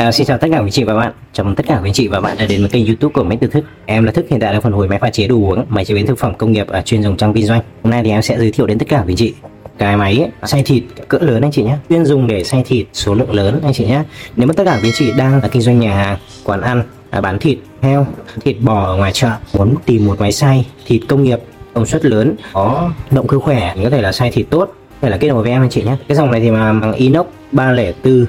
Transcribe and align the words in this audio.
À, 0.00 0.12
xin 0.12 0.26
chào 0.26 0.38
tất 0.38 0.48
cả 0.52 0.58
quý 0.58 0.70
chị 0.70 0.84
và 0.84 0.94
bạn. 0.94 1.12
Chào 1.32 1.44
mừng 1.44 1.54
tất 1.54 1.66
cả 1.66 1.80
quý 1.84 1.90
chị 1.94 2.08
và 2.08 2.20
bạn 2.20 2.36
đã 2.38 2.46
đến 2.46 2.60
với 2.60 2.70
kênh 2.70 2.86
youtube 2.86 3.12
của 3.12 3.24
máy 3.24 3.38
từ 3.40 3.46
thức. 3.46 3.64
Em 3.86 4.04
là 4.04 4.12
thức 4.12 4.26
hiện 4.30 4.40
tại 4.40 4.52
đang 4.52 4.62
phân 4.62 4.72
phối 4.72 4.88
máy 4.88 4.98
pha 4.98 5.10
chế 5.10 5.28
đồ 5.28 5.36
uống 5.36 5.64
máy 5.68 5.84
chế 5.84 5.94
biến 5.94 6.06
thực 6.06 6.18
phẩm 6.18 6.34
công 6.34 6.52
nghiệp 6.52 6.68
ở 6.68 6.82
chuyên 6.82 7.02
dùng 7.02 7.16
trong 7.16 7.34
kinh 7.34 7.46
doanh. 7.46 7.60
Hôm 7.82 7.90
nay 7.90 8.02
thì 8.04 8.10
em 8.10 8.22
sẽ 8.22 8.38
giới 8.38 8.50
thiệu 8.50 8.66
đến 8.66 8.78
tất 8.78 8.88
cả 8.88 9.04
quý 9.06 9.14
chị 9.16 9.34
cái 9.78 9.96
máy 9.96 10.18
ấy, 10.18 10.30
xay 10.48 10.62
thịt 10.62 10.82
cỡ 11.08 11.18
lớn 11.18 11.42
anh 11.42 11.52
chị 11.52 11.62
nhé 11.62 11.76
chuyên 11.88 12.04
dùng 12.04 12.26
để 12.26 12.44
xay 12.44 12.62
thịt 12.66 12.86
số 12.92 13.14
lượng 13.14 13.34
lớn 13.34 13.60
anh 13.64 13.72
chị 13.72 13.84
nhé 13.84 14.02
nếu 14.36 14.46
mà 14.48 14.54
tất 14.56 14.64
cả 14.64 14.80
quý 14.82 14.90
chị 14.94 15.12
đang 15.16 15.42
là 15.42 15.48
kinh 15.48 15.62
doanh 15.62 15.80
nhà 15.80 15.94
hàng 15.94 16.18
quán 16.44 16.60
ăn 16.60 16.82
à, 17.10 17.20
bán 17.20 17.38
thịt 17.38 17.58
heo 17.82 18.06
thịt 18.40 18.56
bò 18.60 18.84
ở 18.84 18.96
ngoài 18.96 19.12
chợ 19.12 19.30
muốn 19.54 19.74
tìm 19.86 20.06
một 20.06 20.20
máy 20.20 20.32
xay 20.32 20.66
thịt 20.86 21.02
công 21.08 21.22
nghiệp 21.22 21.38
công 21.74 21.86
suất 21.86 22.04
lớn 22.04 22.34
có 22.52 22.90
động 23.10 23.26
cơ 23.26 23.38
khỏe 23.38 23.74
có 23.82 23.90
thể 23.90 24.02
là 24.02 24.12
xay 24.12 24.30
thịt 24.30 24.46
tốt 24.50 24.74
phải 25.00 25.10
là 25.10 25.16
kết 25.16 25.28
nối 25.28 25.42
với 25.42 25.52
em 25.52 25.62
anh 25.62 25.70
chị 25.70 25.82
nhé 25.82 25.96
cái 26.08 26.16
dòng 26.16 26.30
này 26.30 26.40
thì 26.40 26.50
mà 26.50 26.72
bằng 26.72 26.92
inox 26.92 27.26
304 27.52 28.26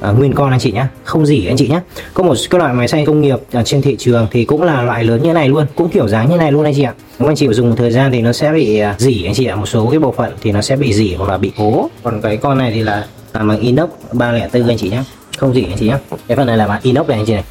à, 0.00 0.10
nguyên 0.10 0.32
con 0.32 0.50
anh 0.50 0.60
chị 0.60 0.72
nhé 0.72 0.84
không 1.04 1.26
gì 1.26 1.46
anh 1.46 1.56
chị 1.56 1.68
nhé 1.68 1.80
có 2.14 2.22
một 2.22 2.34
cái 2.50 2.58
loại 2.58 2.74
máy 2.74 2.88
xay 2.88 3.06
công 3.06 3.20
nghiệp 3.20 3.38
ở 3.52 3.62
trên 3.62 3.82
thị 3.82 3.96
trường 3.98 4.26
thì 4.30 4.44
cũng 4.44 4.62
là 4.62 4.82
loại 4.82 5.04
lớn 5.04 5.22
như 5.22 5.32
này 5.32 5.48
luôn 5.48 5.66
cũng 5.74 5.88
kiểu 5.88 6.08
dáng 6.08 6.30
như 6.30 6.36
này 6.36 6.52
luôn 6.52 6.64
anh 6.64 6.74
chị 6.74 6.82
ạ 6.82 6.94
nếu 7.18 7.28
anh 7.28 7.36
chị 7.36 7.48
dùng 7.50 7.70
một 7.70 7.76
thời 7.78 7.90
gian 7.90 8.12
thì 8.12 8.20
nó 8.20 8.32
sẽ 8.32 8.52
bị 8.52 8.82
dỉ 8.98 9.24
anh 9.24 9.34
chị 9.34 9.46
ạ 9.46 9.56
một 9.56 9.66
số 9.66 9.86
cái 9.90 9.98
bộ 9.98 10.12
phận 10.12 10.32
thì 10.42 10.52
nó 10.52 10.62
sẽ 10.62 10.76
bị 10.76 10.92
dỉ 10.92 11.14
hoặc 11.14 11.30
là 11.30 11.38
bị 11.38 11.52
hố. 11.56 11.88
còn 12.02 12.20
cái 12.22 12.36
con 12.36 12.58
này 12.58 12.72
thì 12.74 12.82
là 12.82 13.06
làm 13.32 13.48
bằng 13.48 13.60
inox 13.60 13.90
304 14.12 14.68
anh 14.68 14.78
chị 14.78 14.90
nhé 14.90 15.02
không 15.38 15.54
gì 15.54 15.64
anh 15.64 15.78
chị 15.78 15.88
nhé 15.88 15.96
cái 16.28 16.36
phần 16.36 16.46
này 16.46 16.56
là 16.56 16.66
bằng 16.66 16.80
inox 16.82 17.08
này 17.08 17.18
anh 17.18 17.26
chị 17.26 17.32
này 17.32 17.44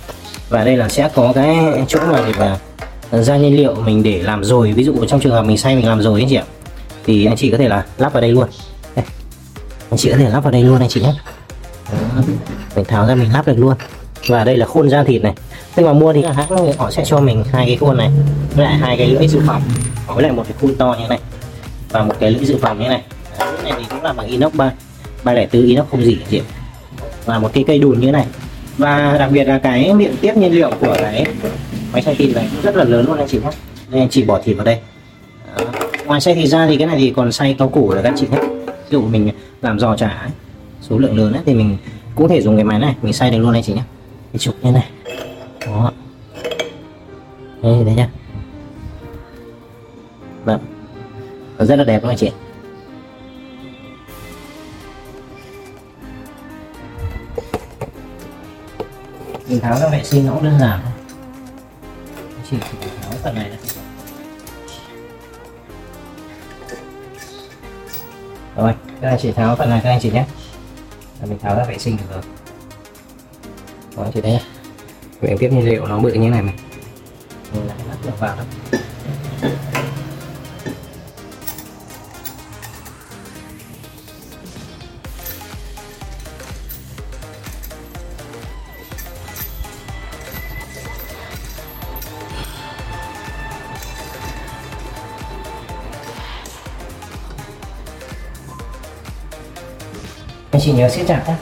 và 0.49 0.63
đây 0.66 0.77
là 0.77 0.90
sẽ 0.90 1.09
có 1.16 1.31
cái 1.35 1.57
chỗ 1.88 1.99
mà 2.12 2.21
để 2.27 2.34
mà 2.40 2.57
ra 3.21 3.38
nhiên 3.38 3.55
liệu 3.55 3.76
mình 3.76 4.04
để 4.04 4.21
làm 4.23 4.43
rồi 4.43 4.71
ví 4.73 4.84
dụ 4.84 5.05
trong 5.07 5.20
trường 5.20 5.34
hợp 5.34 5.45
mình 5.45 5.57
xay 5.57 5.76
mình 5.76 5.88
làm 5.88 6.02
rồi 6.02 6.21
anh 6.21 6.29
chị 6.29 6.35
ạ 6.35 6.43
thì 7.05 7.26
anh 7.26 7.38
chị 7.38 7.52
có 7.52 7.57
thể 7.57 7.68
là 7.68 7.85
lắp 7.98 8.13
vào 8.13 8.21
đây 8.21 8.31
luôn 8.31 8.48
đây. 8.95 9.05
anh 9.90 9.98
chị 9.98 10.09
có 10.12 10.18
thể 10.18 10.29
lắp 10.29 10.40
vào 10.40 10.52
đây 10.52 10.63
luôn 10.63 10.79
anh 10.79 10.90
chị 10.90 11.02
nhé 11.02 11.13
mình 12.75 12.85
tháo 12.85 13.07
ra 13.07 13.15
mình 13.15 13.33
lắp 13.33 13.47
được 13.47 13.57
luôn. 13.57 13.73
Và 14.27 14.43
đây 14.43 14.57
là 14.57 14.65
khuôn 14.65 14.89
da 14.89 15.03
thịt 15.03 15.23
này. 15.23 15.33
Khi 15.75 15.83
mà 15.83 15.93
mua 15.93 16.13
thì 16.13 16.23
hãng 16.35 16.75
họ 16.77 16.91
sẽ 16.91 17.03
cho 17.05 17.19
mình 17.19 17.43
hai 17.51 17.65
cái 17.65 17.77
khuôn 17.77 17.98
này 17.98 18.09
với 18.55 18.65
lại 18.65 18.76
hai 18.76 18.98
cái 18.98 19.07
lưỡi 19.07 19.27
dự 19.27 19.39
phòng 19.48 19.61
với 20.07 20.23
lại 20.23 20.31
một 20.31 20.43
cái 20.48 20.53
khuôn 20.61 20.76
to 20.76 20.95
như 20.99 21.03
thế 21.03 21.07
này 21.09 21.20
và 21.89 22.03
một 22.03 22.15
cái 22.20 22.31
lưỡi 22.31 22.45
dự 22.45 22.57
phòng 22.61 22.77
như 22.77 22.84
thế 22.84 22.89
này. 22.89 23.03
Lưỡi 23.39 23.63
này 23.63 23.73
thì 23.77 23.85
cũng 23.89 24.03
là 24.03 24.13
bằng 24.13 24.27
inox 24.27 24.53
ba 24.53 24.71
ba 25.23 25.34
lẻ 25.34 25.45
tư 25.45 25.63
inox 25.63 25.85
không 25.91 26.03
gì 26.03 26.17
chị 26.29 26.41
và 27.26 27.39
một 27.39 27.49
cái 27.53 27.63
cây 27.67 27.79
đùn 27.79 27.99
như 27.99 28.05
thế 28.05 28.11
này. 28.11 28.26
Và 28.77 29.15
đặc 29.20 29.31
biệt 29.31 29.43
là 29.43 29.57
cái 29.57 29.93
miệng 29.93 30.15
tiếp 30.21 30.37
nhiên 30.37 30.54
liệu 30.54 30.71
của 30.79 30.95
cái 30.98 31.26
máy 31.93 32.01
xay 32.01 32.15
thịt 32.15 32.35
này 32.35 32.49
rất 32.63 32.76
là 32.76 32.83
lớn 32.83 33.05
luôn 33.05 33.17
anh 33.17 33.27
chị 33.27 33.39
nhé. 33.43 33.49
Đây 33.89 34.01
anh 34.01 34.09
chị 34.09 34.23
bỏ 34.23 34.39
thịt 34.43 34.57
vào 34.57 34.65
đây. 34.65 34.79
Đó. 35.57 35.65
ngoài 36.05 36.21
xay 36.21 36.35
thịt 36.35 36.48
ra 36.48 36.67
thì 36.67 36.77
cái 36.77 36.87
này 36.87 36.98
thì 36.99 37.13
còn 37.15 37.31
xay 37.31 37.55
rau 37.59 37.70
củ 37.70 37.93
là 37.93 38.01
các 38.01 38.13
chị 38.17 38.27
nhé. 38.31 38.37
Ví 38.67 38.89
dụ 38.89 39.01
mình 39.01 39.29
làm 39.61 39.79
giò 39.79 39.95
chả 39.95 40.07
ấy, 40.07 40.29
số 40.89 40.98
lượng 40.98 41.17
lớn 41.17 41.33
ấy, 41.33 41.41
thì 41.45 41.54
mình 41.54 41.77
cũng 42.20 42.29
thể 42.29 42.41
dùng 42.41 42.55
cái 42.55 42.63
máy 42.63 42.79
này, 42.79 42.95
mình 43.01 43.13
xay 43.13 43.31
được 43.31 43.37
luôn 43.37 43.53
anh 43.53 43.63
chị 43.63 43.73
nhé 43.73 43.84
mình 44.34 44.39
chụp 44.39 44.55
như 44.62 44.71
này. 44.71 44.89
Đó. 45.65 45.91
Đây 47.61 47.84
đấy 47.84 47.95
nhá. 47.95 48.09
Vâng. 50.43 50.59
Rất 51.59 51.76
là 51.76 51.84
đẹp 51.84 52.03
luôn 52.03 52.11
anh 52.11 52.17
chị 52.17 52.31
mình 59.49 59.59
tháo 59.59 59.79
ra 59.79 59.89
vệ 59.89 60.04
sinh 60.04 60.26
nó 60.26 60.33
cũng 60.33 60.43
đơn 60.43 60.59
giản 60.59 60.79
thôi. 60.83 60.93
Chỉ 62.49 62.57
tháo 63.01 63.11
phần 63.23 63.35
này 63.35 63.49
này. 63.49 63.59
Rồi, 68.56 68.73
các 69.01 69.09
anh 69.09 69.19
chị 69.22 69.31
tháo 69.31 69.56
phần 69.56 69.69
này 69.69 69.81
các 69.83 69.89
anh 69.89 70.00
chị 70.01 70.11
nhé 70.11 70.25
là 71.22 71.25
mình 71.28 71.39
tháo 71.39 71.56
ra 71.56 71.63
vệ 71.63 71.78
sinh 71.78 71.97
được 71.97 72.06
rồi. 72.09 72.22
Đó, 73.97 74.12
chị 74.13 74.22
thấy 74.22 74.31
nhá 74.31 74.41
miệng 75.22 75.38
tiếp 75.38 75.50
nhiên 75.51 75.66
liệu, 75.66 75.88
nó 75.88 76.00
bự 76.00 76.13
như 76.13 76.29
này 76.29 76.41
này. 76.41 76.53
Mình 77.53 77.67
lại 77.67 77.78
lắp 77.89 77.97
được 78.06 78.19
vào 78.19 78.35
đó 78.35 78.44
anh 100.59 100.65
chị 100.65 100.71
nhớ 100.71 100.89
siết 100.89 101.07
chặt 101.07 101.23
nhé. 101.27 101.35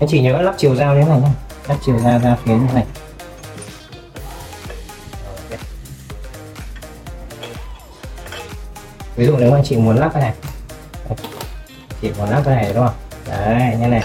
Anh 0.00 0.08
chị 0.08 0.20
nhớ 0.20 0.42
lắp 0.42 0.54
chiều 0.58 0.74
dao 0.74 0.94
như 0.94 1.00
thế 1.02 1.08
này 1.08 1.20
nhé. 1.20 1.28
Lắp 1.68 1.76
chiều 1.86 1.98
dao 1.98 2.18
ra 2.18 2.36
phía 2.44 2.52
như 2.52 2.66
thế 2.68 2.74
này. 2.74 2.84
Ví 9.16 9.26
dụ 9.26 9.36
nếu 9.36 9.52
anh 9.52 9.64
chị 9.64 9.76
muốn 9.76 9.96
lắp 9.96 10.10
cái 10.14 10.22
này. 10.22 10.32
Chị 12.02 12.10
muốn 12.18 12.30
lắp 12.30 12.42
cái 12.44 12.56
này 12.56 12.72
đúng 12.74 12.86
không? 12.86 12.96
Đấy, 13.28 13.76
như 13.80 13.86
này. 13.86 14.04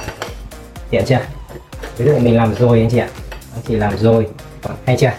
Tiện 0.89 1.05
chưa? 1.05 1.19
Ví 1.97 2.05
dụ 2.05 2.19
mình 2.19 2.37
làm 2.37 2.55
rồi 2.55 2.79
anh 2.79 2.89
chị 2.89 2.97
ạ. 2.97 3.09
Anh 3.53 3.61
chị 3.67 3.75
làm 3.75 3.97
rồi 3.97 4.27
hay 4.85 4.97
chưa? 4.99 5.11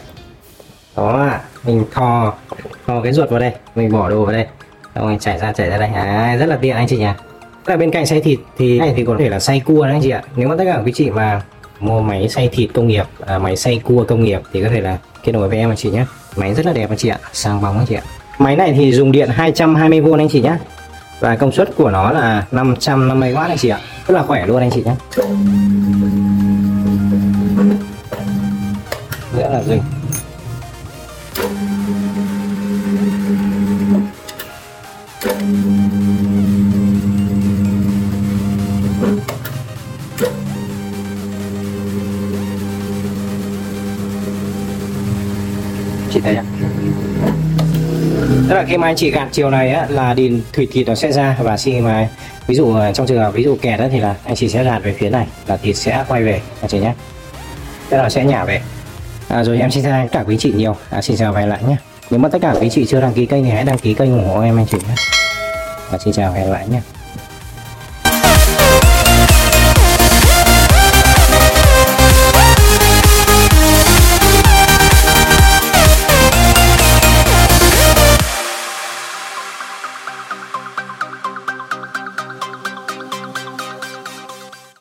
Đó 0.97 1.31
mình 1.65 1.85
thò 1.93 2.35
thò 2.87 3.01
cái 3.03 3.13
ruột 3.13 3.31
vào 3.31 3.41
đây. 3.41 3.53
Mình 3.75 3.93
bỏ 3.93 4.11
đồ 4.11 4.25
vào 4.25 4.33
đây. 4.33 4.47
Xong 4.95 5.07
rồi 5.07 5.17
chảy 5.21 5.39
ra 5.39 5.53
chảy 5.53 5.71
ra 5.71 5.79
đây. 5.79 5.89
À, 5.89 6.37
rất 6.37 6.47
là 6.47 6.59
tiện 6.61 6.77
anh 6.77 6.87
chị 6.89 6.97
nhỉ. 6.97 7.07
Là 7.67 7.77
bên 7.77 7.91
cạnh 7.91 8.07
xay 8.07 8.21
thịt 8.21 8.39
thì 8.59 8.79
này 8.79 8.93
thì 8.97 9.05
có 9.05 9.17
thể 9.19 9.29
là 9.29 9.41
xay 9.41 9.61
cua 9.61 9.85
đấy 9.85 9.93
anh 9.93 10.03
chị 10.03 10.11
ạ. 10.11 10.23
Nếu 10.37 10.49
mà 10.49 10.55
tất 10.59 10.65
cả 10.67 10.83
quý 10.85 10.93
chị 10.95 11.11
mà 11.11 11.43
mua 11.81 12.01
máy 12.01 12.29
xay 12.29 12.49
thịt 12.53 12.71
công 12.75 12.89
nghiệp 12.89 13.07
à, 13.27 13.39
máy 13.39 13.57
xay 13.57 13.81
cua 13.85 14.05
công 14.09 14.25
nghiệp 14.25 14.41
thì 14.53 14.63
có 14.63 14.69
thể 14.69 14.81
là 14.81 14.99
kết 15.23 15.33
nối 15.33 15.49
với 15.49 15.59
em 15.59 15.71
anh 15.71 15.77
chị 15.77 15.91
nhé. 15.91 16.05
Máy 16.37 16.55
rất 16.55 16.67
là 16.67 16.73
đẹp 16.73 16.89
anh 16.91 16.99
chị 16.99 17.09
ạ. 17.09 17.19
Sang 17.33 17.63
bóng 17.63 17.79
anh 17.79 17.87
chị 17.87 17.95
ạ. 17.95 18.03
Máy 18.39 18.57
này 18.57 18.73
thì 18.73 18.93
dùng 18.93 19.13
điện 19.13 19.31
220V 19.37 20.19
anh 20.19 20.29
chị 20.29 20.41
nhé. 20.41 20.57
Và 21.21 21.37
công 21.37 21.53
suất 21.53 21.77
của 21.77 21.91
nó 21.91 22.13
là 22.13 22.47
550W 22.53 23.37
anh 23.37 23.59
chị 23.59 23.69
ạ. 23.69 23.81
Rất 24.07 24.15
là 24.15 24.23
khỏe 24.23 24.47
luôn 24.47 24.61
anh 24.61 24.71
chị 24.71 24.83
nhé 24.85 24.95
là 29.69 29.77
chị 46.13 46.21
thấy 46.21 46.37
ạ. 46.37 46.45
Tức 48.49 48.55
là 48.55 48.65
khi 48.69 48.77
mà 48.77 48.87
anh 48.87 48.97
chị 48.97 49.11
gạt 49.11 49.29
chiều 49.33 49.51
này 49.51 49.71
á, 49.71 49.87
là 49.89 50.15
đìn 50.15 50.43
thủy 50.53 50.69
thịt 50.73 50.89
nó 50.89 50.95
sẽ 50.95 51.13
ra. 51.13 51.37
Và 51.43 51.57
khi 51.57 51.81
mà 51.81 52.09
ví 52.47 52.55
dụ 52.55 52.75
à, 52.75 52.93
trong 52.93 53.07
trường 53.07 53.19
hợp 53.19 53.35
ví 53.35 53.43
dụ 53.43 53.57
kẹt 53.63 53.81
đó 53.81 53.87
thì 53.93 54.01
là 54.01 54.15
anh 54.25 54.37
chị 54.37 54.49
sẽ 54.49 54.65
gạt 54.65 54.79
về 54.83 54.95
phía 54.99 55.11
này 55.11 55.27
là 55.47 55.57
thịt 55.57 55.77
sẽ 55.77 56.05
quay 56.09 56.23
về 56.23 56.41
anh 56.61 56.69
chị 56.69 56.79
nhé. 56.79 56.95
Tức 57.91 57.97
là 57.97 58.11
sẽ 58.11 58.25
nhả 58.25 58.45
về 58.45 58.61
à, 59.31 59.45
rồi 59.45 59.59
em 59.59 59.71
xin 59.71 59.85
chào 59.85 60.03
tất 60.03 60.09
cả 60.13 60.25
quý 60.27 60.37
chị 60.39 60.53
nhiều. 60.57 60.77
À, 60.91 61.03
xin 61.03 61.17
chào 61.17 61.33
và 61.33 61.41
hẹn 61.41 61.49
lại 61.49 61.63
nhé. 61.69 61.77
Nếu 62.11 62.21
mà 62.21 62.29
tất 62.29 62.39
cả 62.43 62.55
quý 62.61 62.69
chị 62.71 62.87
chưa 62.87 63.01
đăng 63.01 63.13
ký 63.13 63.27
kênh 63.27 63.45
thì 63.45 63.51
hãy 63.51 63.65
đăng 63.65 63.79
ký 63.79 63.95
kênh 63.95 64.13
ủng 64.13 64.29
hộ 64.29 64.41
em 64.41 64.59
anh 64.59 64.67
chị 64.67 64.79
nhé. 64.89 64.95
Và 65.91 65.99
xin 65.99 66.13
chào 66.15 66.33
và 66.33 66.39
hẹn 66.39 66.51
lại 66.51 66.69
nhé. 66.69 66.81